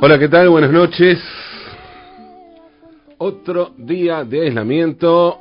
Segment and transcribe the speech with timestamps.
[0.00, 0.48] Hola, ¿qué tal?
[0.48, 1.18] Buenas noches.
[3.18, 5.40] Otro día de aislamiento,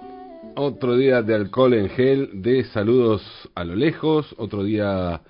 [0.55, 3.21] otro día de alcohol en gel, de saludos
[3.53, 5.21] a lo lejos, otro día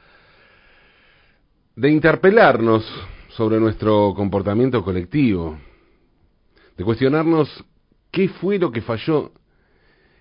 [1.76, 2.86] de interpelarnos
[3.28, 5.58] sobre nuestro comportamiento colectivo,
[6.78, 7.66] de cuestionarnos
[8.10, 9.34] qué fue lo que falló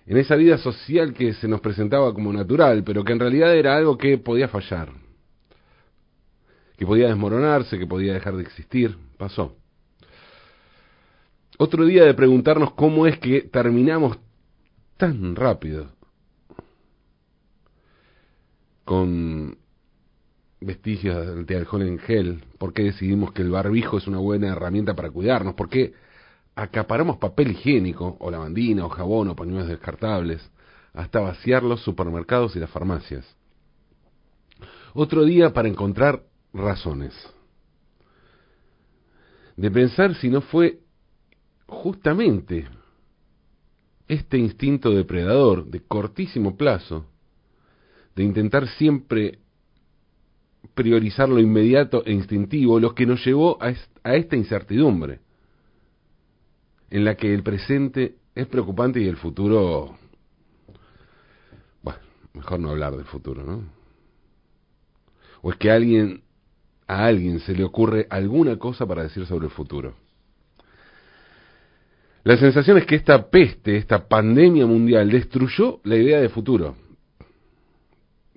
[0.05, 3.77] en esa vida social que se nos presentaba como natural, pero que en realidad era
[3.77, 4.89] algo que podía fallar,
[6.77, 9.55] que podía desmoronarse, que podía dejar de existir, pasó.
[11.57, 14.19] Otro día de preguntarnos cómo es que terminamos
[14.95, 15.89] tan rápido
[18.85, 19.57] con
[20.61, 24.95] vestigios de alcohol en gel, por qué decidimos que el barbijo es una buena herramienta
[24.95, 25.93] para cuidarnos, por qué
[26.55, 30.51] acaparamos papel higiénico, o lavandina, o jabón, o pañuelos descartables,
[30.93, 33.35] hasta vaciar los supermercados y las farmacias.
[34.93, 36.23] Otro día para encontrar
[36.57, 37.13] razones.
[39.55, 40.79] De pensar si no fue
[41.65, 42.67] justamente
[44.07, 47.05] este instinto depredador de cortísimo plazo,
[48.15, 49.39] de intentar siempre
[50.73, 55.19] priorizar lo inmediato e instintivo, lo que nos llevó a, a esta incertidumbre
[56.89, 59.97] en la que el presente es preocupante y el futuro...
[61.81, 61.99] Bueno,
[62.33, 63.63] mejor no hablar del futuro, ¿no?
[65.41, 66.23] O es que alguien,
[66.87, 69.95] a alguien se le ocurre alguna cosa para decir sobre el futuro.
[72.23, 76.75] La sensación es que esta peste, esta pandemia mundial, destruyó la idea de futuro.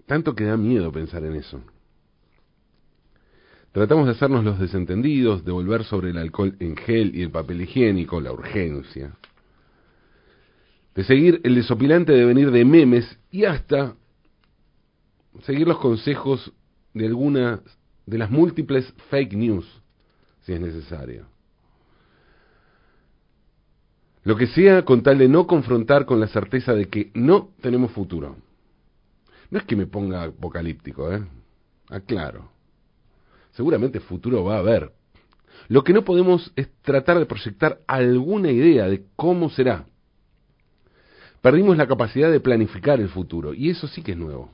[0.07, 1.61] Tanto que da miedo pensar en eso.
[3.73, 7.63] Tratamos de hacernos los desentendidos, de volver sobre el alcohol en gel y el papel
[7.63, 9.13] higiénico, la urgencia.
[10.95, 13.95] De seguir el desopilante devenir de memes y hasta
[15.43, 16.53] seguir los consejos
[16.95, 17.61] de algunas
[18.07, 19.67] de las múltiples fake news,
[20.43, 21.27] si es necesario.
[24.23, 27.91] Lo que sea con tal de no confrontar con la certeza de que no tenemos
[27.93, 28.37] futuro.
[29.51, 31.25] No es que me ponga apocalíptico, ¿eh?
[31.89, 32.61] Aclaro
[33.53, 34.93] seguramente futuro va a haber.
[35.69, 39.85] Lo que no podemos es tratar de proyectar alguna idea de cómo será.
[41.43, 44.51] Perdimos la capacidad de planificar el futuro, y eso sí que es nuevo.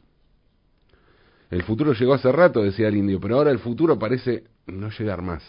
[1.50, 5.22] El futuro llegó hace rato, decía el indio, pero ahora el futuro parece no llegar
[5.22, 5.42] más.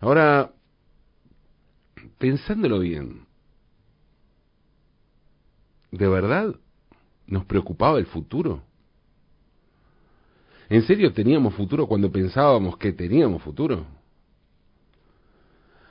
[0.00, 0.50] Ahora,
[2.18, 3.24] pensándolo bien,
[5.90, 6.54] ¿de verdad
[7.26, 8.62] nos preocupaba el futuro?
[10.68, 13.86] ¿En serio teníamos futuro cuando pensábamos que teníamos futuro?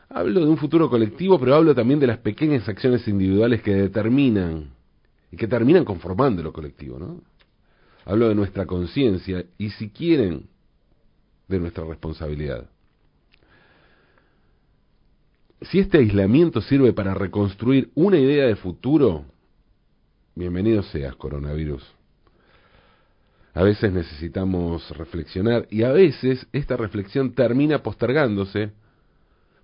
[0.09, 4.71] Hablo de un futuro colectivo, pero hablo también de las pequeñas acciones individuales que determinan
[5.31, 7.30] y que terminan conformando lo colectivo, ¿no?
[8.05, 10.47] Hablo de nuestra conciencia y si quieren,
[11.47, 12.69] de nuestra responsabilidad.
[15.61, 19.25] Si este aislamiento sirve para reconstruir una idea de futuro,
[20.33, 21.83] bienvenido seas, coronavirus.
[23.53, 28.71] A veces necesitamos reflexionar y a veces esta reflexión termina postergándose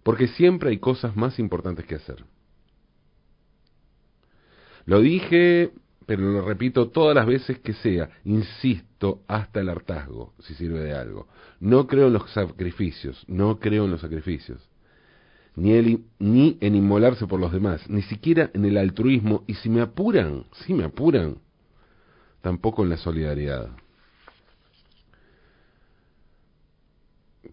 [0.03, 2.23] porque siempre hay cosas más importantes que hacer.
[4.85, 5.71] Lo dije,
[6.07, 10.93] pero lo repito todas las veces que sea, insisto hasta el hartazgo, si sirve de
[10.93, 11.27] algo.
[11.59, 14.65] No creo en los sacrificios, no creo en los sacrificios,
[15.57, 19.81] ni, ni en inmolarse por los demás, ni siquiera en el altruismo, y si me
[19.81, 21.39] apuran, si me apuran,
[22.39, 23.69] tampoco en la solidaridad.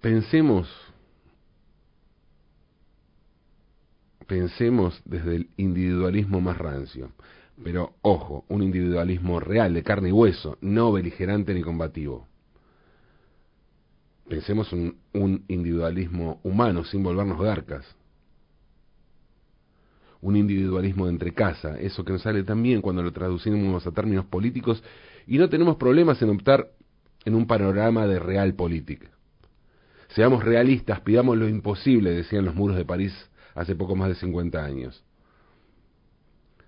[0.00, 0.68] Pensemos,
[4.28, 7.10] pensemos desde el individualismo más rancio,
[7.62, 12.26] pero ojo, un individualismo real, de carne y hueso, no beligerante ni combativo.
[14.28, 17.84] Pensemos en un individualismo humano, sin volvernos garcas
[20.24, 24.24] un individualismo de entre casa, eso que nos sale también cuando lo traducimos a términos
[24.24, 24.82] políticos
[25.26, 26.70] y no tenemos problemas en optar
[27.26, 29.10] en un panorama de real política.
[30.08, 33.12] Seamos realistas, pidamos lo imposible, decían los muros de París
[33.54, 35.04] hace poco más de 50 años.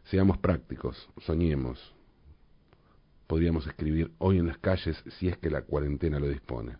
[0.06, 1.94] Seamos prácticos, soñemos.
[3.26, 6.76] Podríamos escribir hoy en las calles si es que la cuarentena lo dispone.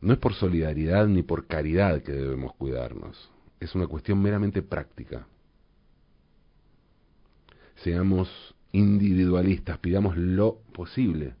[0.00, 3.30] No es por solidaridad ni por caridad que debemos cuidarnos
[3.64, 5.26] es una cuestión meramente práctica.
[7.76, 8.28] Seamos
[8.72, 11.34] individualistas, pidamos lo posible,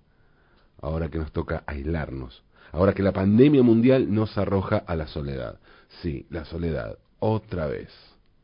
[0.80, 5.60] ahora que nos toca aislarnos, ahora que la pandemia mundial nos arroja a la soledad.
[6.02, 7.90] Sí, la soledad, otra vez,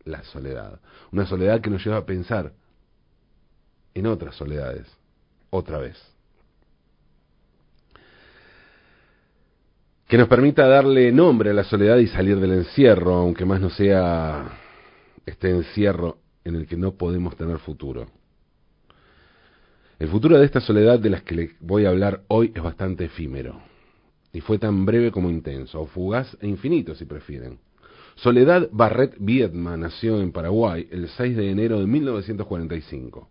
[0.04, 0.80] la soledad.
[1.12, 2.52] Una soledad que nos lleva a pensar
[3.94, 4.86] en otras soledades,
[5.50, 5.96] otra vez.
[10.10, 13.70] que nos permita darle nombre a la soledad y salir del encierro, aunque más no
[13.70, 14.58] sea
[15.24, 18.08] este encierro en el que no podemos tener futuro.
[20.00, 23.04] El futuro de esta soledad de las que le voy a hablar hoy es bastante
[23.04, 23.62] efímero,
[24.32, 27.60] y fue tan breve como intenso, o fugaz e infinito si prefieren.
[28.22, 33.30] Soledad Barret Viedma nació en Paraguay el 6 de enero de 1945.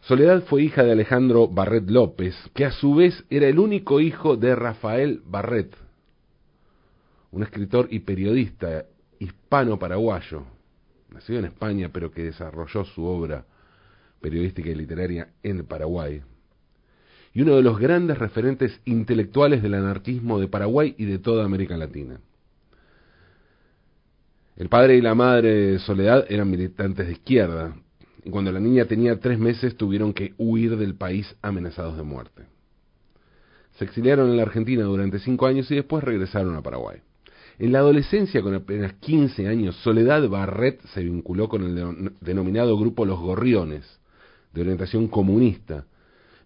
[0.00, 4.38] Soledad fue hija de Alejandro Barret López, que a su vez era el único hijo
[4.38, 5.76] de Rafael Barret,
[7.32, 8.86] un escritor y periodista
[9.18, 10.44] hispano-paraguayo,
[11.10, 13.44] nacido en España pero que desarrolló su obra
[14.22, 16.22] periodística y literaria en Paraguay,
[17.34, 21.76] y uno de los grandes referentes intelectuales del anarquismo de Paraguay y de toda América
[21.76, 22.20] Latina.
[24.56, 27.74] El padre y la madre de Soledad eran militantes de izquierda,
[28.24, 32.44] y cuando la niña tenía tres meses tuvieron que huir del país amenazados de muerte.
[33.78, 36.98] Se exiliaron en la Argentina durante cinco años y después regresaron a Paraguay.
[37.58, 43.04] En la adolescencia, con apenas 15 años, Soledad Barret se vinculó con el denominado grupo
[43.04, 44.00] Los Gorriones,
[44.52, 45.86] de orientación comunista,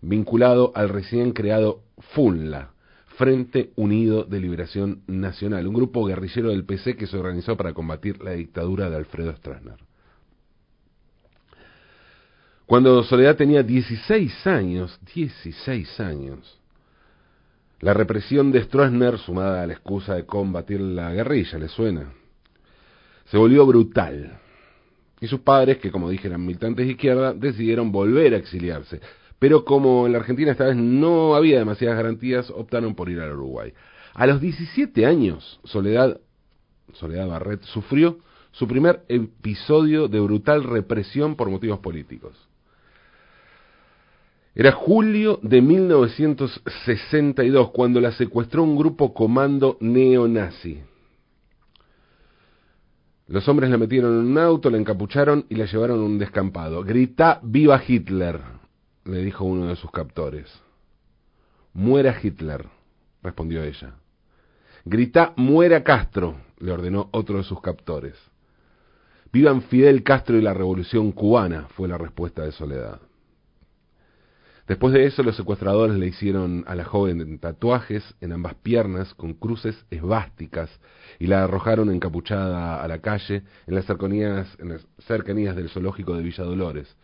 [0.01, 1.83] vinculado al recién creado
[2.15, 2.74] FUNLA,
[3.17, 8.21] Frente Unido de Liberación Nacional, un grupo guerrillero del PC que se organizó para combatir
[8.23, 9.77] la dictadura de Alfredo Stroessner.
[12.67, 16.61] Cuando Soledad tenía 16 años, 16 años,
[17.81, 22.13] la represión de Stroessner, sumada a la excusa de combatir la guerrilla, ¿le suena?
[23.27, 24.41] Se volvió brutal.
[25.21, 29.01] Y sus padres, que como dije eran militantes de izquierda, decidieron volver a exiliarse
[29.39, 33.33] pero como en la Argentina esta vez no había demasiadas garantías, optaron por ir al
[33.33, 33.73] Uruguay.
[34.15, 36.21] A los 17 años, Soledad,
[36.93, 38.19] Soledad Barret sufrió
[38.53, 42.37] su primer episodio de brutal represión por motivos políticos.
[44.55, 50.81] Era julio de 1962 cuando la secuestró un grupo comando neonazi.
[53.27, 56.85] Los hombres la metieron en un auto, la encapucharon y la llevaron a un descampado.
[56.85, 58.41] Grita viva Hitler
[59.05, 60.51] le dijo uno de sus captores.
[61.73, 62.67] Muera Hitler,
[63.23, 63.95] respondió ella.
[64.85, 68.15] Grita, muera Castro, le ordenó otro de sus captores.
[69.33, 73.01] Vivan Fidel Castro y la revolución cubana, fue la respuesta de Soledad.
[74.67, 79.35] Después de eso, los secuestradores le hicieron a la joven tatuajes en ambas piernas con
[79.35, 80.71] cruces esvásticas
[81.19, 86.17] y la arrojaron encapuchada a la calle en las cercanías, en las cercanías del zoológico
[86.17, 86.97] de Villa Dolores,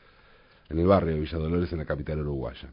[0.70, 2.72] en el barrio de Villa Dolores, en la capital uruguaya.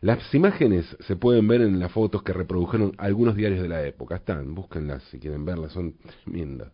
[0.00, 4.16] Las imágenes se pueden ver en las fotos que reprodujeron algunos diarios de la época.
[4.16, 5.94] Están, búsquenlas si quieren verlas, son
[6.24, 6.72] tremendas.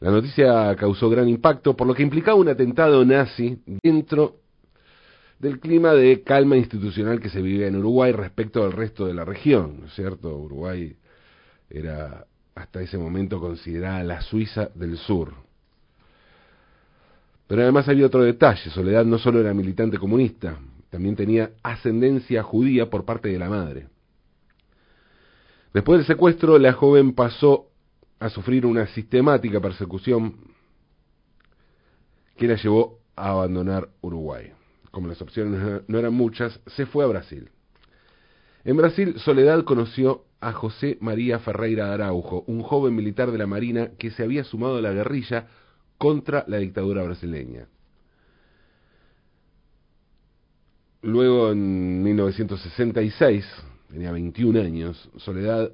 [0.00, 4.36] La noticia causó gran impacto por lo que implicaba un atentado nazi dentro
[5.38, 9.24] del clima de calma institucional que se vivía en Uruguay respecto al resto de la
[9.24, 10.36] región, ¿no es cierto?
[10.36, 10.96] Uruguay
[11.70, 15.32] era hasta ese momento considerada la Suiza del Sur.
[17.50, 20.56] Pero además había otro detalle, Soledad no solo era militante comunista,
[20.88, 23.88] también tenía ascendencia judía por parte de la madre.
[25.74, 27.66] Después del secuestro, la joven pasó
[28.20, 30.36] a sufrir una sistemática persecución
[32.36, 34.52] que la llevó a abandonar Uruguay.
[34.92, 37.50] Como las opciones no eran muchas, se fue a Brasil.
[38.62, 43.90] En Brasil, Soledad conoció a José María Ferreira Araujo, un joven militar de la Marina
[43.98, 45.48] que se había sumado a la guerrilla
[46.00, 47.68] contra la dictadura brasileña.
[51.02, 53.44] Luego, en 1966,
[53.90, 55.70] tenía 21 años, Soledad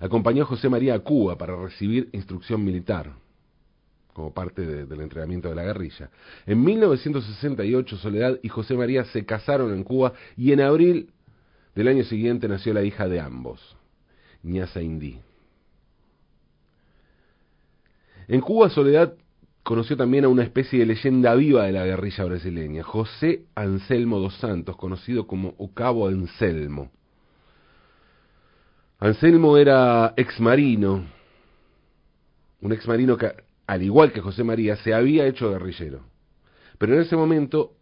[0.00, 3.12] acompañó a José María a Cuba para recibir instrucción militar,
[4.14, 6.10] como parte del entrenamiento de la guerrilla.
[6.44, 11.12] En 1968, Soledad y José María se casaron en Cuba y en abril
[11.76, 13.76] del año siguiente nació la hija de ambos,
[14.42, 15.20] Ñaza Indí.
[18.30, 19.14] En Cuba, Soledad
[19.64, 24.36] conoció también a una especie de leyenda viva de la guerrilla brasileña, José Anselmo dos
[24.36, 26.92] Santos, conocido como Ocavo Anselmo.
[29.00, 31.06] Anselmo era exmarino,
[32.60, 33.32] un exmarino que,
[33.66, 36.04] al igual que José María, se había hecho guerrillero.
[36.78, 37.72] Pero en ese momento,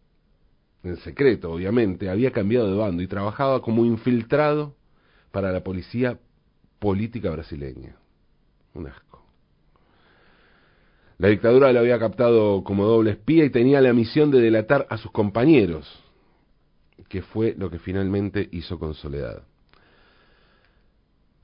[0.82, 4.74] en secreto obviamente, había cambiado de bando y trabajaba como infiltrado
[5.30, 6.18] para la policía
[6.78, 7.96] política brasileña.
[11.18, 14.96] La dictadura lo había captado como doble espía y tenía la misión de delatar a
[14.98, 15.86] sus compañeros,
[17.08, 19.42] que fue lo que finalmente hizo con Soledad.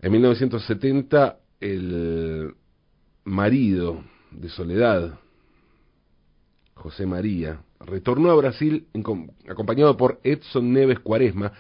[0.01, 2.55] En 1970, el
[3.25, 5.19] marido de Soledad,
[6.75, 8.87] José María, retornó a Brasil
[9.49, 11.53] acompañado por Edson Neves Cuaresma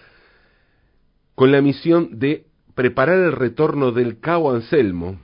[1.34, 5.18] con la misión de preparar el retorno del cabo Anselmo,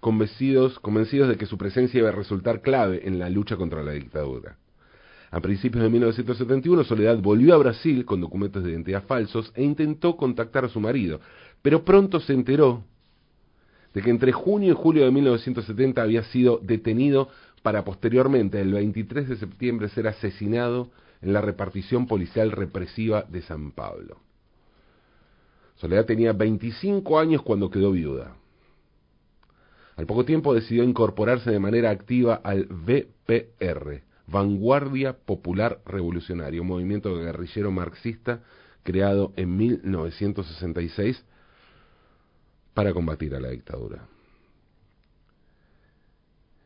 [0.00, 0.80] convencidos,
[1.28, 4.56] de que su presencia iba a resultar clave en la lucha contra la dictadura.
[5.30, 10.16] A principios de 1971, Soledad volvió a Brasil con documentos de identidad falsos e intentó
[10.16, 11.20] contactar a su marido,
[11.60, 12.84] pero pronto se enteró
[13.92, 17.28] de que entre junio y julio de 1970 había sido detenido
[17.62, 20.90] para posteriormente, el 23 de septiembre, ser asesinado
[21.20, 24.18] en la repartición policial represiva de San Pablo.
[25.76, 28.37] Soledad tenía 25 años cuando quedó viuda.
[29.98, 37.16] Al poco tiempo decidió incorporarse de manera activa al VPR, Vanguardia Popular Revolucionario, un movimiento
[37.16, 38.44] guerrillero marxista
[38.84, 41.24] creado en 1966
[42.74, 44.06] para combatir a la dictadura.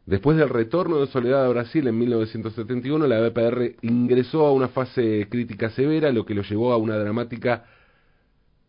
[0.04, 5.26] Después del retorno de Soledad a Brasil en 1971, la VPR ingresó a una fase
[5.30, 7.64] crítica severa, lo que lo llevó a una dramática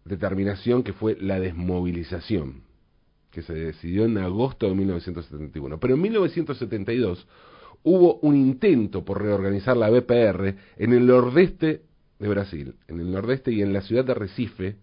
[0.05, 2.63] determinación que fue la desmovilización,
[3.33, 5.79] que se decidió en agosto de 1971.
[5.79, 7.27] Pero en 1972
[7.81, 11.81] hubo un intento por reorganizar la BPR en el nordeste
[12.19, 14.75] de Brasil, en el nordeste y en la ciudad de Recife,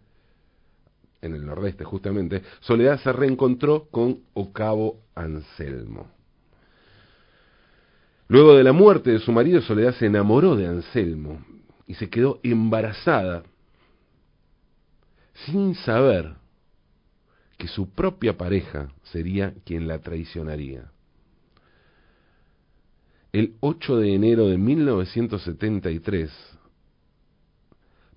[1.22, 6.10] en el nordeste justamente, Soledad se reencontró con Ocavo Anselmo.
[8.26, 11.44] Luego de la muerte de su marido, Soledad se enamoró de Anselmo
[11.86, 13.44] y se quedó embarazada
[15.46, 16.39] sin saber
[17.60, 20.90] que su propia pareja sería quien la traicionaría.
[23.32, 26.30] El 8 de enero de 1973,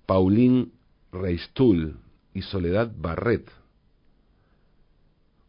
[0.06, 0.70] Pauline
[1.12, 1.98] Reistul
[2.32, 3.46] y Soledad Barret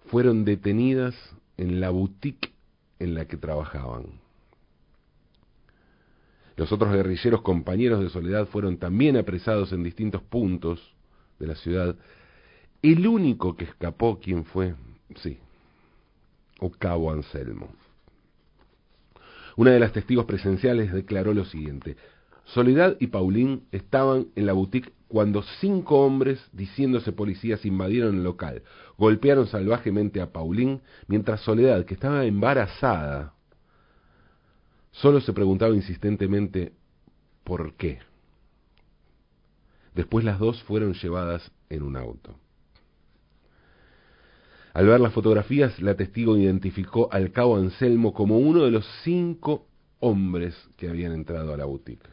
[0.07, 1.15] fueron detenidas
[1.55, 2.51] en la boutique
[2.99, 4.19] en la que trabajaban.
[6.57, 10.81] Los otros guerrilleros compañeros de Soledad fueron también apresados en distintos puntos
[11.39, 11.95] de la ciudad.
[12.81, 14.75] El único que escapó, ¿quién fue?
[15.15, 15.37] Sí,
[16.59, 17.69] Ocavo Anselmo.
[19.55, 21.95] Una de las testigos presenciales declaró lo siguiente.
[22.45, 28.63] Soledad y Paulín estaban en la boutique cuando cinco hombres, diciéndose policías, invadieron el local.
[28.97, 33.33] Golpearon salvajemente a Paulín, mientras Soledad, que estaba embarazada,
[34.91, 36.73] solo se preguntaba insistentemente
[37.43, 37.99] ¿por qué?
[39.93, 42.37] Después las dos fueron llevadas en un auto.
[44.75, 49.65] Al ver las fotografías, la testigo identificó al cabo Anselmo como uno de los cinco
[50.01, 52.09] hombres que habían entrado a la boutique.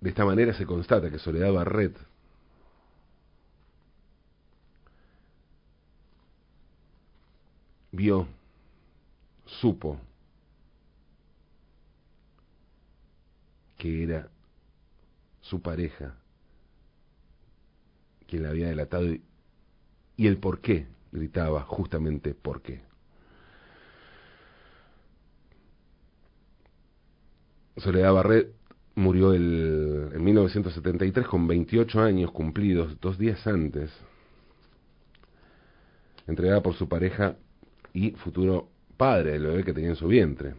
[0.00, 1.98] De esta manera se constata que Soledad Barret
[7.90, 8.28] vio,
[9.46, 9.98] supo
[13.76, 14.28] que era
[15.40, 16.19] su pareja
[18.30, 19.22] quien la había delatado y,
[20.16, 22.82] el por qué gritaba justamente por qué.
[27.76, 28.52] Soledad Barret
[28.94, 33.90] murió el, en 1973 con 28 años cumplidos, dos días antes,
[36.26, 37.36] entregada por su pareja
[37.92, 40.54] y futuro padre del bebé que tenía en su vientre.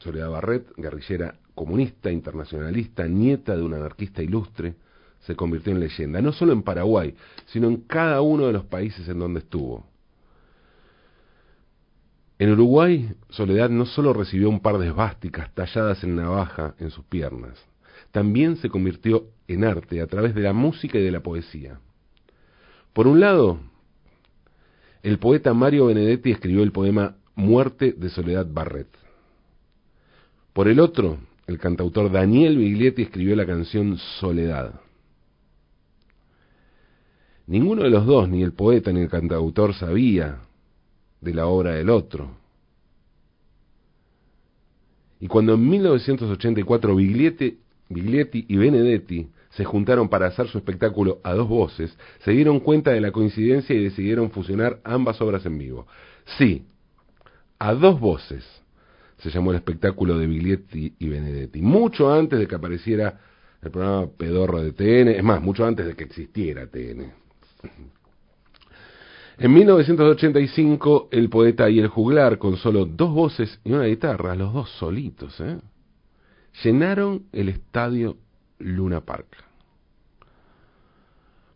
[0.00, 4.74] Soledad Barret, guerrillera comunista, internacionalista, nieta de un anarquista ilustre,
[5.26, 7.14] se convirtió en leyenda, no solo en Paraguay,
[7.46, 9.86] sino en cada uno de los países en donde estuvo.
[12.38, 17.04] En Uruguay, Soledad no solo recibió un par de esvásticas talladas en navaja en sus
[17.04, 17.64] piernas,
[18.10, 21.78] también se convirtió en arte a través de la música y de la poesía.
[22.92, 23.60] Por un lado,
[25.02, 28.88] el poeta Mario Benedetti escribió el poema Muerte de Soledad Barret.
[30.52, 34.80] Por el otro, el cantautor Daniel Biglietti escribió la canción Soledad.
[37.46, 40.38] Ninguno de los dos, ni el poeta ni el cantautor, sabía
[41.20, 42.30] de la obra del otro.
[45.20, 47.58] Y cuando en 1984 Biglietti,
[47.88, 53.00] y Benedetti se juntaron para hacer su espectáculo a dos voces, se dieron cuenta de
[53.00, 55.86] la coincidencia y decidieron fusionar ambas obras en vivo.
[56.38, 56.64] Sí,
[57.58, 58.44] a dos voces
[59.18, 63.20] se llamó el espectáculo de Biglietti y Benedetti, mucho antes de que apareciera
[63.62, 67.23] el programa Pedorro de TN, es más, mucho antes de que existiera TN.
[69.36, 74.52] En 1985, el poeta y el juglar, con solo dos voces y una guitarra, los
[74.52, 75.58] dos solitos, ¿eh?
[76.62, 78.16] llenaron el estadio
[78.58, 79.26] Luna Park.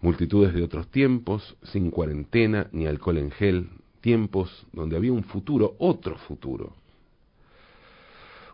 [0.00, 3.68] Multitudes de otros tiempos, sin cuarentena ni alcohol en gel,
[4.00, 6.74] tiempos donde había un futuro, otro futuro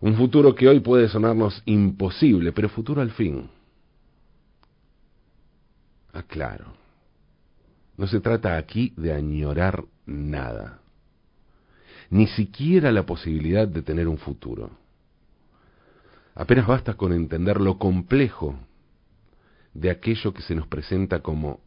[0.01, 3.49] Un futuro que hoy puede sonarnos imposible, pero futuro al fin.
[6.13, 6.84] Aclaro.
[7.97, 10.81] No se trata aquí de añorar nada,
[12.11, 14.71] ni siquiera la posibilidad de tener un futuro.
[16.35, 18.59] Apenas basta con entender lo complejo
[19.73, 21.61] de aquello que se nos presenta como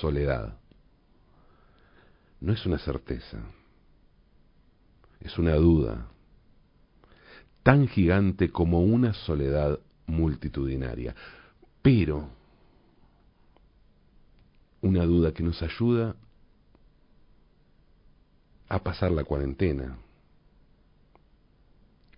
[0.00, 0.58] soledad.
[2.40, 3.38] No es una certeza,
[5.20, 6.08] es una duda,
[7.62, 11.14] tan gigante como una soledad multitudinaria,
[11.82, 12.30] pero
[14.82, 16.16] una duda que nos ayuda
[18.68, 19.98] a pasar la cuarentena,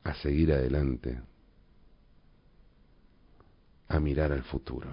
[0.05, 1.21] a seguir adelante,
[3.89, 4.89] a mirar al futuro,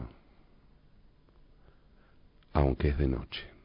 [2.54, 3.59] aunque es de noche.